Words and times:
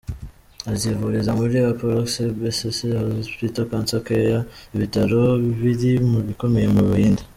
Azivuriza 0.71 1.31
muri 1.39 1.55
Apollo 1.71 2.01
Cbcc 2.13 2.79
Hospital 3.19 3.65
Cancer 3.71 4.01
Care, 4.07 4.37
ibitaro 4.75 5.21
biri 5.61 5.91
mu 6.09 6.19
bikomeye 6.27 6.67
mu 6.75 6.81
Buhinde. 6.89 7.23